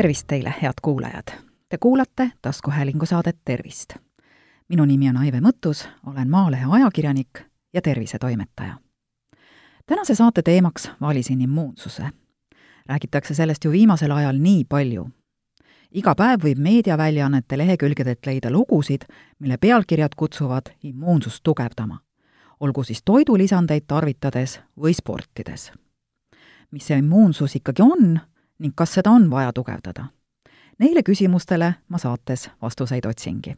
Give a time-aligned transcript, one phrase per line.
[0.00, 1.28] tervist teile, head kuulajad!
[1.68, 3.94] Te kuulate taskuhäälingu saadet Tervist.
[4.68, 7.40] minu nimi on Aive Mõttus, olen Maalehe ajakirjanik
[7.72, 8.78] ja tervisetoimetaja.
[9.86, 12.02] tänase saate teemaks valisin immuunsuse.
[12.86, 15.10] räägitakse sellest ju viimasel ajal nii palju.
[15.90, 19.02] iga päev võib meediaväljaannete lehekülgedelt leida lugusid,
[19.38, 21.98] mille pealkirjad kutsuvad immuunsust tugevdama.
[22.60, 25.72] olgu siis toidulisandeid tarvitades või sportides.
[26.70, 28.20] mis see immuunsus ikkagi on
[28.60, 30.06] ning kas seda on vaja tugevdada?
[30.78, 33.56] Neile küsimustele ma saates vastuseid otsingi.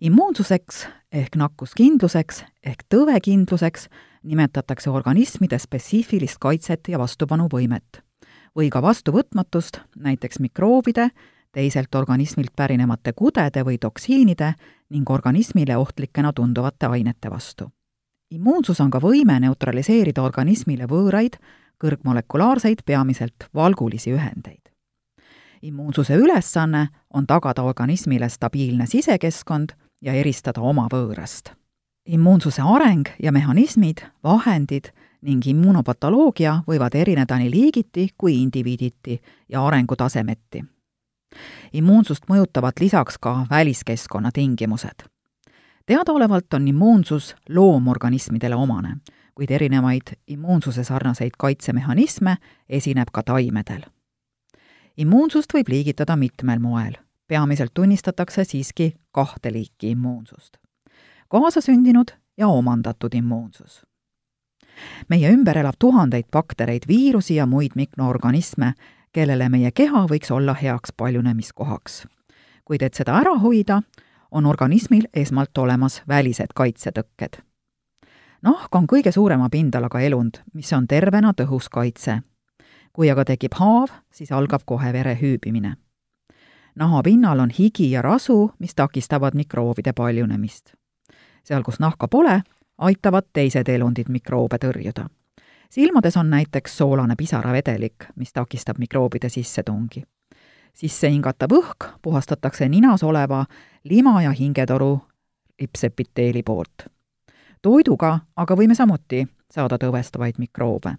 [0.00, 3.88] immuunsuseks ehk nakkuskindluseks ehk tõvekindluseks
[4.22, 8.02] nimetatakse organismide spetsiifilist kaitset ja vastupanuvõimet
[8.56, 11.08] või ka vastuvõtmatust näiteks mikroobide,
[11.52, 14.52] teiselt organismilt pärinevate kudede või toksiinide
[14.90, 17.70] ning organismile ohtlikena tunduvate ainete vastu.
[18.30, 21.38] immuunsus on ka võime neutraliseerida organismile võõraid
[21.84, 24.62] kõrgmolekulaarseid, peamiselt valgulisi ühendeid.
[25.62, 29.68] immuunsuse ülesanne on tagada organismile stabiilne sisekeskkond
[30.02, 31.50] ja eristada oma võõrast.
[32.06, 40.64] immuunsuse areng ja mehhanismid, vahendid ning immunopatoloogia võivad erineda nii liigiti kui indiviiditi ja arengutasemeti.
[41.72, 45.04] immuunsust mõjutavad lisaks ka väliskeskkonna tingimused.
[45.86, 48.96] teadaolevalt on immuunsus loomorganismidele omane
[49.38, 52.36] kuid erinevaid immuunsuse sarnaseid kaitsemehhanisme
[52.68, 53.82] esineb ka taimedel.
[54.96, 56.96] immuunsust võib liigitada mitmel moel,
[57.28, 60.56] peamiselt tunnistatakse siiski kahte liiki immuunsust.
[61.28, 63.86] kaasasündinud ja omandatud immuunsus.
[65.08, 68.72] meie ümber elab tuhandeid baktereid, viirusi ja muid mikroorganisme,
[69.12, 72.06] kellele meie keha võiks olla heaks paljunemiskohaks.
[72.64, 73.82] kuid et seda ära hoida,
[74.30, 77.48] on organismil esmalt olemas välised kaitsetõkked
[78.42, 82.22] nahk on kõige suurema pindalaga elund, mis on tervena tõhus kaitse.
[82.92, 85.76] kui aga tekib haav, siis algab kohe vere hüübimine.
[86.76, 90.74] naha pinnal on higi ja rasu, mis takistavad mikroobide paljunemist.
[91.44, 92.42] seal, kus nahka pole,
[92.78, 95.08] aitavad teised elundid mikroobe tõrjuda.
[95.70, 100.04] silmades on näiteks soolane pisaravedelik, mis takistab mikroobide sissetungi.
[100.74, 103.46] sisse hingatav õhk puhastatakse ninas oleva
[103.84, 105.00] lima- ja hingetoru
[105.60, 106.97] ripsepiteeli poolt
[107.62, 110.94] toiduga aga võime samuti saada tõvestavaid mikroobe.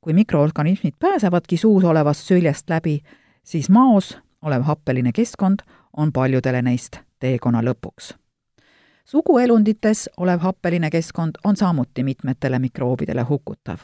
[0.00, 3.00] kui mikroorganismid pääsevadki suus olevast süljest läbi,
[3.44, 5.58] siis maos olev happeline keskkond
[5.96, 8.14] on paljudele neist teekonna lõpuks.
[9.04, 13.78] suguelundites olev happeline keskkond on samuti mitmetele mikroobidele hukutav.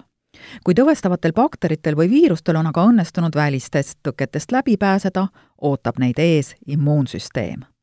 [0.65, 5.29] kui tõvestavatel bakteritel või viirustel on aga õnnestunud välistest tõketest läbi pääseda,
[5.61, 7.76] ootab neid ees immuunsüsteem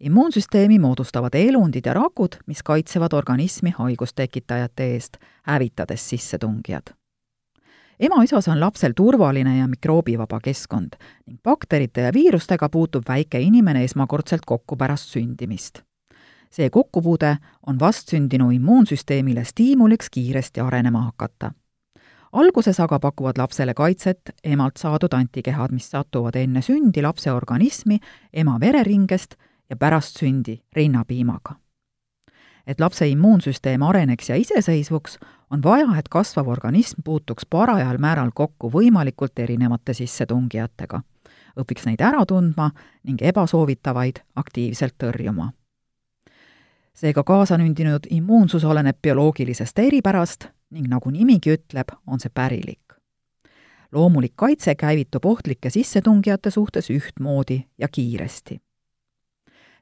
[0.00, 6.82] immuunsüsteemi moodustavad elundid ja rakud, mis kaitsevad organismi haigustekitajate eest, hävitades sissetungijad.
[8.00, 10.96] ema-isas on lapsel turvaline ja mikroobivaba keskkond
[11.26, 15.82] ning bakterite ja viirustega puutub väike inimene esmakordselt kokku pärast sündimist.
[16.50, 21.52] see kokkupuude on vastsündinu immuunsüsteemile stiimuliks kiiresti arenema hakata
[22.32, 27.98] alguses aga pakuvad lapsele kaitset emalt saadud antikehad, mis satuvad enne sündi lapse organismi
[28.32, 29.34] ema vereringest
[29.70, 31.54] ja pärast sündi rinnapiimaga.
[32.66, 35.18] et lapse immuunsüsteem areneks ja iseseisvuks,
[35.50, 41.02] on vaja, et kasvav organism puutuks parajal määral kokku võimalikult erinevate sissetungijatega,
[41.60, 42.70] õpiks neid ära tundma
[43.02, 45.52] ning ebasoovitavaid aktiivselt tõrjuma.
[46.94, 52.80] seega kaasanündinud immuunsus oleneb bioloogilisest eripärast ning nagu nimigi ütleb, on see pärilik
[53.92, 58.60] loomulik kaitse käivitub ohtlike sissetungijate suhtes ühtmoodi ja kiiresti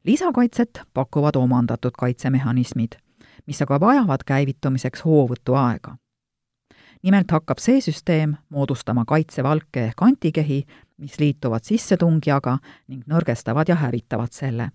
[0.05, 2.93] lisakaitset pakuvad omandatud kaitsemehhanismid,
[3.47, 5.97] mis aga vajavad käivitumiseks hoovõtuaega.
[7.03, 10.65] nimelt hakkab see süsteem moodustama kaitsevalke ehk antikehi,
[10.97, 12.59] mis liituvad sissetungijaga
[12.89, 14.71] ning nõrgestavad ja hävitavad selle.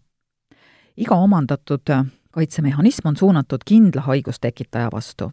[0.98, 1.90] iga omandatud
[2.32, 5.32] kaitsemehhanism on suunatud kindla haigustekitaja vastu.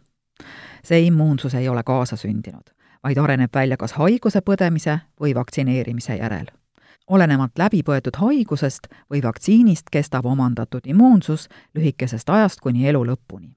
[0.83, 2.69] see immuunsus ei ole kaasasündinud,
[3.03, 6.64] vaid areneb välja kas haiguse põdemise või vaktsineerimise järel
[7.07, 13.55] olenevalt läbipõetud haigusest või vaktsiinist kestab omandatud immuunsus lühikesest ajast kuni elu lõpuni.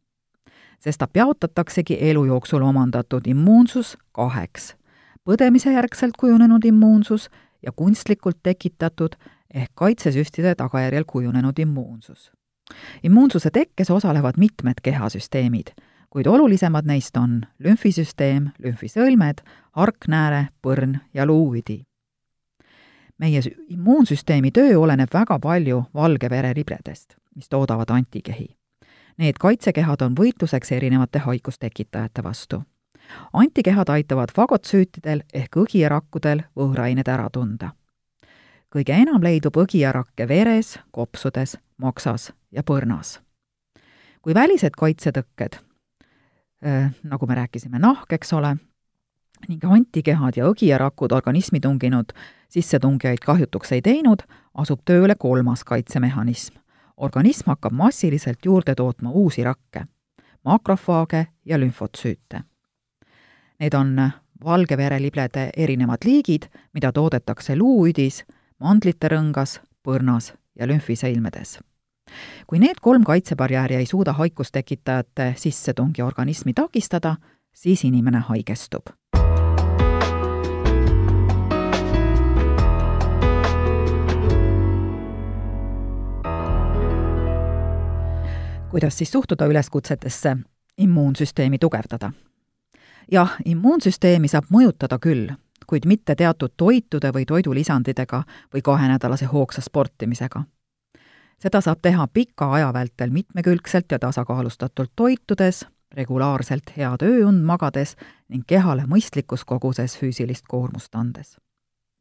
[0.78, 4.76] sestap jaotataksegi elu jooksul omandatud immuunsus kaheks.
[5.24, 7.30] põdemise järgselt kujunenud immuunsus
[7.62, 9.16] ja kunstlikult tekitatud
[9.54, 12.32] ehk kaitsesüstide tagajärjel kujunenud immuunsus.
[13.02, 15.72] immuunsuse tekkes osalevad mitmed kehasüsteemid,
[16.10, 19.40] kuid olulisemad neist on lümfisüsteem, lümfisõlmed,
[19.72, 21.87] harknääre, põrn ja luuüdi
[23.18, 28.48] meie immuunsüsteemi töö oleneb väga palju valge vere ribledest, mis toodavad antikehi.
[29.18, 32.62] Need kaitsekehad on võitluseks erinevate haigustekitajate vastu.
[33.32, 37.70] antikehad aitavad fagotsüütidel ehk õgierakkudel võõrained ära tunda.
[38.70, 43.20] kõige enam leidub õgierakke veres, kopsudes, maksas ja põrnas.
[44.22, 45.58] kui välised kaitsetõkked,
[47.02, 48.56] nagu me rääkisime, nahk, eks ole,
[49.48, 52.12] ning antikehad ja õgierakud organismi tunginud
[52.48, 54.22] sissetungijaid kahjutuks ei teinud,
[54.54, 56.54] asub tööle kolmas kaitsemehhanism.
[56.96, 59.84] organism hakkab massiliselt juurde tootma uusi rakke,
[60.44, 62.40] makrofaage ja lümfotsüüte.
[63.60, 64.10] Need on
[64.44, 66.42] valgevereliblede erinevad liigid,
[66.74, 68.24] mida toodetakse luuüdis,
[68.58, 71.58] mandlite rõngas, põrnas ja lümfiseilmedes.
[72.46, 77.16] kui need kolm kaitsebarjääri ei suuda haigustekitajate sissetungi organismi takistada,
[77.52, 78.88] siis inimene haigestub
[88.70, 90.36] kuidas siis suhtuda üleskutsetesse
[90.78, 92.12] immuunsüsteemi tugevdada?
[93.12, 95.30] jah, immuunsüsteemi saab mõjutada küll,
[95.66, 98.22] kuid mitte teatud toitude või toidulisandidega
[98.54, 100.42] või kahenädalase hoogsa sportimisega.
[101.38, 107.96] seda saab teha pika aja vältel mitmekülgselt ja tasakaalustatult toitudes, regulaarselt head ööund magades
[108.28, 111.36] ning kehale mõistlikus koguses füüsilist koormust andes.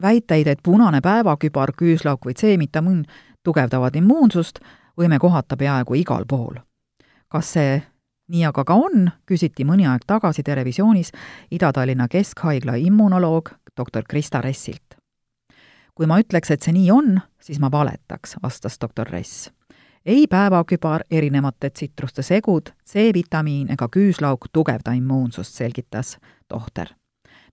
[0.02, 3.06] väiteid, et punane päevakübar, küüslauk või C-vitamiin
[3.44, 4.60] tugevdavad immuunsust,
[4.98, 6.56] võime kohata peaaegu igal pool.
[7.28, 7.82] kas see
[8.28, 11.12] nii aga ka on, küsiti mõni aeg tagasi Terevisioonis
[11.52, 14.96] Ida-Tallinna Keskhaigla immunoloog doktor Krista Ressilt.
[15.96, 19.52] kui ma ütleks, et see nii on, siis ma valetaks, vastas doktor Ress.
[20.06, 26.18] ei päevakübar, erinevate tsitruste segud, C-vitamiin ega küüslauk tugevda immuunsust, selgitas
[26.48, 26.88] tohter.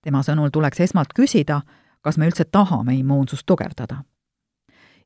[0.01, 1.61] tema sõnul tuleks esmalt küsida,
[2.01, 4.03] kas me üldse tahame immuunsust tugevdada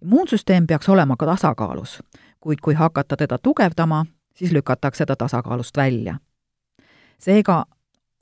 [0.02, 2.00] immuunsüsteem peaks olema ka tasakaalus,
[2.40, 6.16] kuid kui hakata teda tugevdama, siis lükatakse ta tasakaalust välja.
[7.20, 7.66] seega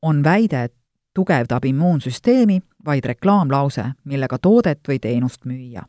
[0.02, 0.74] on väide, et
[1.14, 5.84] tugevdab immuunsüsteemi, vaid reklaamlause, millega toodet või teenust müüa.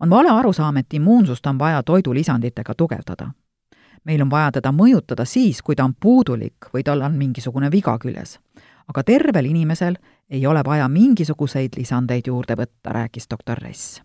[0.00, 3.30] on vale arusaam, et immuunsust on vaja toidulisanditega tugevdada.
[4.04, 7.98] meil on vaja teda mõjutada siis, kui ta on puudulik või tal on mingisugune viga
[7.98, 8.38] küljes.
[8.88, 9.96] aga tervel inimesel
[10.30, 14.03] ei ole vaja mingisuguseid lisandeid juurde võtta, rääkis doktor Ress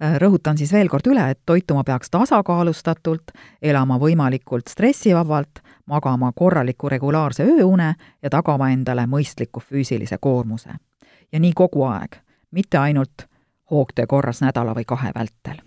[0.00, 3.32] rõhutan siis veel kord üle, et toituma peaks tasakaalustatult,
[3.62, 10.70] elama võimalikult stressivabalt, magama korraliku regulaarse ööune ja tagama endale mõistliku füüsilise koormuse.
[11.32, 12.16] ja nii kogu aeg,
[12.50, 13.26] mitte ainult
[13.70, 15.62] hoogtöö korras nädala või kahe vältel.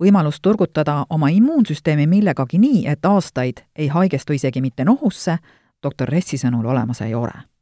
[0.00, 5.38] võimalus turgutada oma immuunsüsteemi millegagi nii, et aastaid ei haigestu isegi mitte nohusse,
[5.82, 7.55] doktor Ressi sõnul olemas ei ole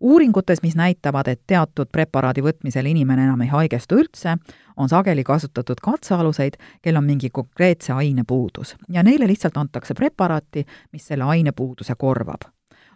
[0.00, 4.36] uuringutes, mis näitavad, et teatud preparaadi võtmisel inimene enam ei haigestu üldse,
[4.76, 10.66] on sageli kasutatud katsealuseid, kel on mingi konkreetse aine puudus ja neile lihtsalt antakse preparaati,
[10.92, 12.40] mis selle ainepuuduse korvab.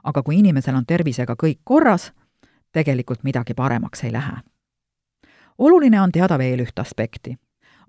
[0.05, 2.13] aga kui inimesel on tervisega kõik korras,
[2.73, 4.37] tegelikult midagi paremaks ei lähe.
[5.59, 7.39] oluline on teada veel üht aspekti.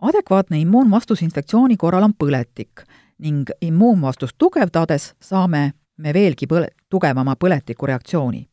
[0.02, 2.84] adekvaatne immuunvastus infektsiooni korral on põletik
[3.20, 8.51] ning immuunvastust tugevdades saame me veelgi põle-, tugevama põletikureaktsiooni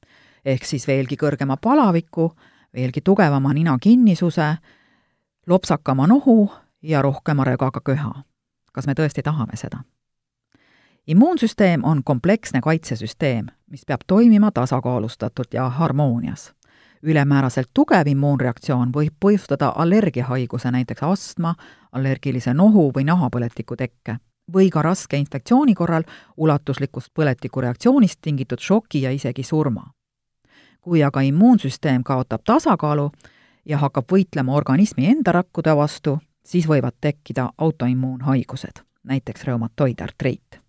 [0.48, 2.32] ehk siis veelgi kõrgema palaviku,
[2.74, 4.54] veelgi tugevama nina kinnisuse,
[5.46, 6.50] lopsakama nohu
[6.82, 8.12] ja rohkema rögaga köha.
[8.72, 9.82] kas me tõesti tahame seda?
[11.06, 16.52] immuunsüsteem on kompleksne kaitsesüsteem, mis peab toimima tasakaalustatult ja harmoonias.
[17.02, 21.54] ülemääraselt tugev immuunreaktsioon võib põhjustada allergiahaiguse, näiteks astma,
[21.92, 24.16] allergilise nohu või nahapõletiku tekke
[24.52, 26.02] või ka raske infektsiooni korral
[26.36, 29.97] ulatuslikust põletikureaktsioonist tingitud šoki ja isegi surma
[30.88, 33.10] kui aga immuunsüsteem kaotab tasakaalu
[33.68, 40.62] ja hakkab võitlema organismi enda rakkude vastu, siis võivad tekkida autoimmuunhaigused, näiteks reumatoidartriit.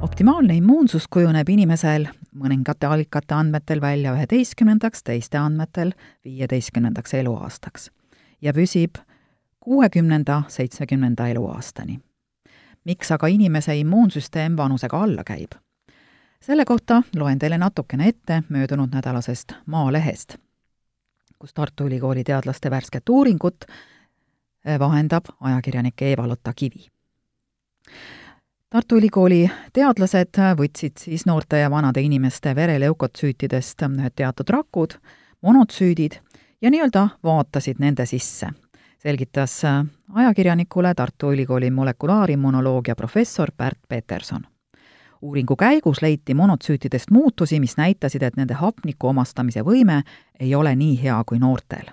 [0.00, 5.92] optimaalne immuunsus kujuneb inimesel mõningate allikate andmetel välja üheteistkümnendaks, teiste andmetel
[6.24, 7.90] viieteistkümnendaks eluaastaks
[8.42, 8.98] ja püsib
[9.60, 12.00] kuuekümnenda, seitsmekümnenda eluaastani.
[12.84, 15.52] miks aga inimese immuunsüsteem vanusega alla käib?
[16.40, 20.36] selle kohta loen teile natukene ette möödunud nädalasest Maalehest,
[21.38, 23.64] kus Tartu Ülikooli teadlaste värsket uuringut
[24.64, 26.88] eh, vahendab ajakirjanik Eva-Lotta Kivi.
[28.70, 33.82] Tartu Ülikooli teadlased võtsid siis noorte ja vanade inimeste vereleukotsüütidest
[34.16, 34.94] teatud rakud,
[35.42, 36.16] monotsüüdid,
[36.62, 38.48] ja nii-öelda vaatasid nende sisse
[39.02, 44.42] selgitas äh, ajakirjanikule Tartu Ülikooli molekulaarimmunoloogia professor Pärt Peterson.
[45.22, 50.02] uuringu käigus leiti monotsüütidest muutusi, mis näitasid, et nende hapniku omastamise võime
[50.40, 51.92] ei ole nii hea kui noortel.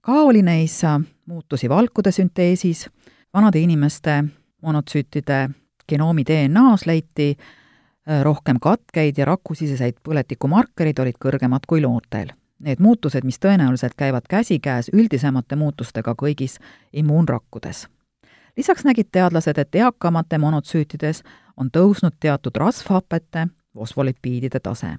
[0.00, 0.82] ka oli neis
[1.26, 2.88] muutusi valkude sünteesis,
[3.34, 4.24] vanade inimeste
[4.62, 5.50] monotsüütide
[5.88, 7.36] genoomi DNA-s leiti
[8.22, 12.39] rohkem katkeid ja rakusiseseid põletikumarkerid olid kõrgemad kui noortel.
[12.60, 16.58] Need muutused, mis tõenäoliselt käivad käsikäes üldisemate muutustega kõigis
[16.92, 17.88] immuunrakkudes.
[18.56, 21.22] lisaks nägid teadlased, et eakamate monotsüütides
[21.56, 24.96] on tõusnud teatud rasvhapete, fosfolipiidide tase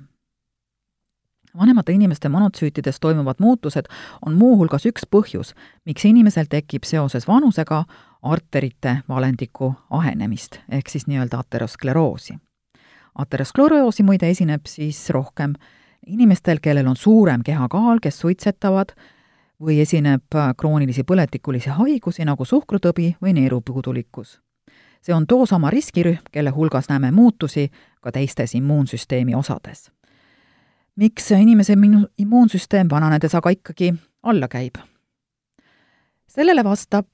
[1.58, 3.86] vanemate inimeste monotsüütides toimuvad muutused
[4.26, 5.54] on muuhulgas üks põhjus,
[5.86, 7.84] miks inimesel tekib seoses vanusega
[8.22, 12.38] arterite valendiku ahenemist, ehk siis nii-öelda ateroskleroosi.
[13.16, 15.54] ateroskleroosi muide esineb siis rohkem
[16.08, 18.96] inimestel, kellel on suurem kehakaal, kes suitsetavad,
[19.62, 24.42] või esineb kroonilisi põletikulisi haigusi nagu suhkrutõbi või neerupuudulikkus.
[25.02, 29.92] see on toosama riskirühm, kelle hulgas näeme muutusi ka teistes immuunsüsteemi osades
[30.96, 31.74] miks inimese
[32.18, 33.94] immuunsüsteem vananedes aga ikkagi
[34.24, 34.76] alla käib?
[36.28, 37.08] sellele vastab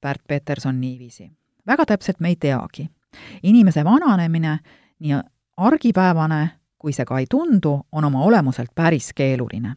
[0.00, 1.30] Pärt Peterson niiviisi.
[1.66, 2.90] väga täpselt me ei teagi.
[3.42, 4.58] inimese vananemine,
[4.98, 5.14] nii
[5.56, 6.50] argipäevane
[6.82, 9.74] kui see ka ei tundu, on oma olemuselt päris keeruline.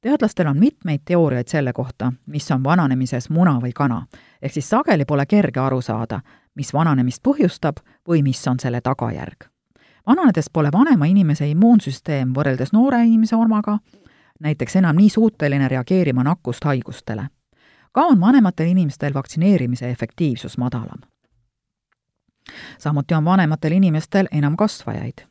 [0.00, 4.06] teadlastel on mitmeid teooriaid selle kohta, mis on vananemises muna või kana,
[4.42, 6.20] ehk siis sageli pole kerge aru saada,
[6.54, 9.50] mis vananemist põhjustab või mis on selle tagajärg
[10.06, 13.78] vananedes pole vanema inimese immuunsüsteem võrreldes noore inimese omaga
[14.40, 17.28] näiteks enam nii suuteline reageerima nakkust haigustele.
[17.92, 21.00] ka on vanematel inimestel vaktsineerimise efektiivsus madalam.
[22.78, 25.26] samuti on vanematel inimestel enam kasvajaid.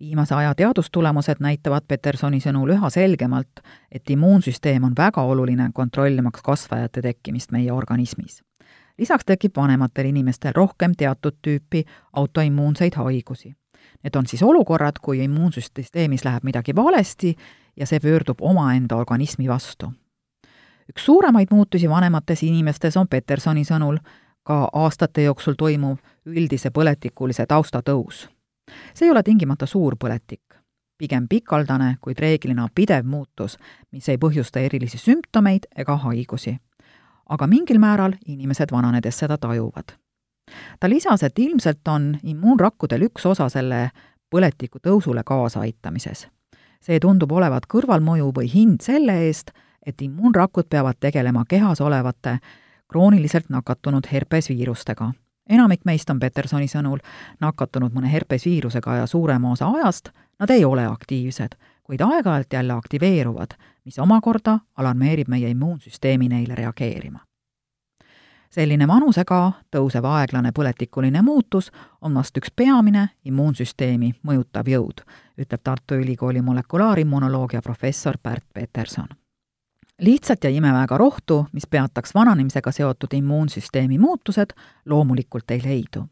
[0.00, 3.60] Viimase aja teadustulemused näitavad Petersoni sõnul üha selgemalt,
[3.92, 8.42] et immuunsüsteem on väga oluline kontrollimaks kasvajate tekkimist meie organismis
[8.98, 13.54] lisaks tekib vanematel inimestel rohkem teatud tüüpi autoimmuunseid haigusi
[14.02, 17.34] Need on siis olukorrad, kui immuunsüsteemis läheb midagi valesti
[17.76, 19.92] ja see pöördub omaenda organismi vastu.
[20.88, 23.98] üks suuremaid muutusi vanemates inimestes on Petersoni sõnul
[24.42, 28.28] ka aastate jooksul toimuv üldise põletikulise tausta tõus.
[28.94, 30.42] See ei ole tingimata suur põletik,
[30.98, 33.58] pigem pikaldane, kuid reeglina pidev muutus,
[33.92, 36.58] mis ei põhjusta erilisi sümptomeid ega haigusi.
[37.28, 39.92] aga mingil määral inimesed vananedes seda tajuvad
[40.80, 43.90] ta lisas, et ilmselt on immuunrakkudel üks osa selle
[44.30, 46.28] põletiku tõusule kaasaaitamises.
[46.80, 49.50] see tundub olevat kõrvalmõju või hind selle eest,
[49.86, 52.38] et immuunrakud peavad tegelema kehas olevate
[52.88, 55.12] krooniliselt nakatunud herpesviirustega.
[55.48, 56.98] Enamik meist on Petersoni sõnul
[57.40, 63.56] nakatunud mõne herpesviirusega ja suurema osa ajast nad ei ole aktiivsed, kuid aeg-ajalt jälle aktiveeruvad,
[63.84, 67.28] mis omakorda alarmeerib meie immuunsüsteemi neile reageerima
[68.50, 69.40] selline vanusega
[69.74, 75.04] tõusev aeglane põletikuline muutus on vast üks peamine immuunsüsteemi mõjutav jõud,
[75.38, 79.08] ütleb Tartu Ülikooli molekulaarimmunoloogia professor Pärt Peterson.
[80.00, 86.06] Lihtsat ja imeväega rohtu, mis peataks vananemisega seotud immuunsüsteemi muutused, loomulikult ei leidu.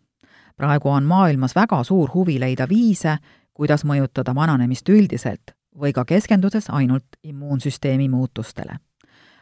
[0.57, 3.19] praegu on maailmas väga suur huvi leida viise,
[3.55, 8.79] kuidas mõjutada vananemist üldiselt või ka keskendudes ainult immuunsüsteemi muutustele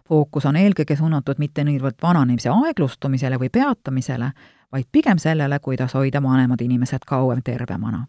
[0.09, 4.31] fookus on eelkõige suunatud mitte niivõrd vananemise aeglustumisele või peatamisele,
[4.73, 8.07] vaid pigem sellele, kuidas hoida vanemad inimesed kauem tervemana.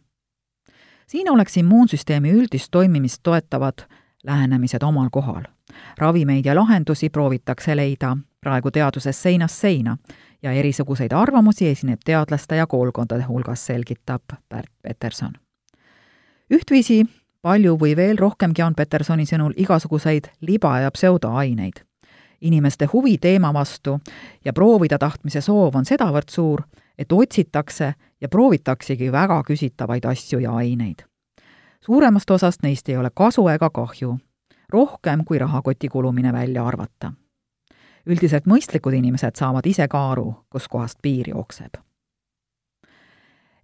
[1.08, 3.86] siin oleks immuunsüsteemi üldist toimimist toetavad
[4.24, 5.44] lähenemised omal kohal.
[5.98, 9.98] Ravimeid ja lahendusi proovitakse leida praegu teaduses seinast seina
[10.43, 15.34] ja erisuguseid arvamusi esineb teadlaste ja koolkondade hulgas, selgitab Pärt Peterson.
[16.53, 17.05] ühtviisi
[17.41, 21.86] palju või veel rohkemgi on Petersoni sõnul igasuguseid liba- ja pseudoaineid.
[22.41, 24.00] inimeste huvi teema vastu
[24.45, 26.62] ja proovida tahtmise soov on sedavõrd suur,
[26.98, 31.03] et otsitakse ja proovitaksegi väga küsitavaid asju ja aineid.
[31.81, 34.17] suuremast osast neist ei ole kasu ega kahju,
[34.75, 37.13] rohkem kui rahakoti kulumine välja arvata.
[38.05, 41.82] üldiselt mõistlikud inimesed saavad ise ka aru, kuskohast piir jookseb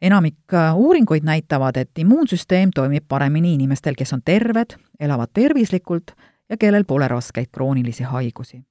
[0.01, 6.15] enamik äh, uuringuid näitavad, et immuunsüsteem toimib paremini inimestel, kes on terved, elavad tervislikult
[6.50, 8.63] ja kellel pole raskeid kroonilisi haigusi.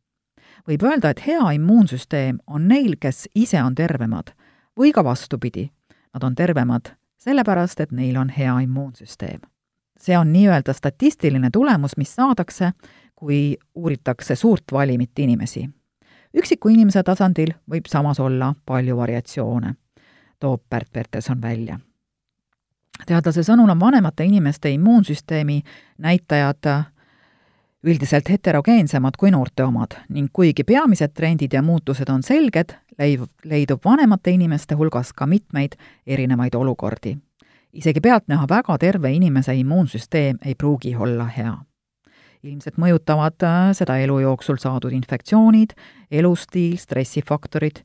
[0.68, 4.34] võib öelda, et hea immuunsüsteem on neil, kes ise on tervemad
[4.78, 5.70] või ka vastupidi,
[6.14, 9.40] nad on tervemad sellepärast, et neil on hea immuunsüsteem.
[10.00, 12.72] See on nii-öelda statistiline tulemus, mis saadakse,
[13.16, 15.68] kui uuritakse suurt valimit inimesi.
[16.34, 19.74] üksiku inimese tasandil võib samas olla palju variatsioone
[20.40, 21.78] toob Pärt Pertelson välja.
[23.06, 25.62] teadlase sõnul on vanemate inimeste immuunsüsteemi
[25.98, 26.66] näitajad
[27.84, 32.76] üldiselt heterogeensemad kui noorte omad ning kuigi peamised trendid ja muutused on selged,
[33.44, 35.76] leidub vanemate inimeste hulgas ka mitmeid
[36.06, 37.16] erinevaid olukordi.
[37.72, 41.58] Isegi pealtnäha väga terve inimese immuunsüsteem ei pruugi olla hea.
[42.42, 45.74] ilmselt mõjutavad äh, seda elu jooksul saadud infektsioonid,
[46.10, 47.82] elustiil, stressifaktorid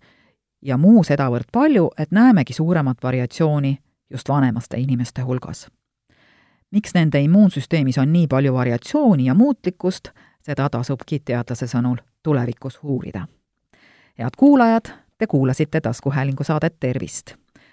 [0.61, 3.77] ja muu sedavõrd palju, et näemegi suuremat variatsiooni
[4.09, 5.67] just vanemaste inimeste hulgas.
[6.71, 10.09] miks nende immuunsüsteemis on nii palju variatsiooni ja muutlikkust,
[10.41, 13.27] seda tasubki teadlase sõnul tulevikus uurida.
[14.17, 14.85] head kuulajad,
[15.17, 17.44] te kuulasite taskuhäälingu saadet Tervist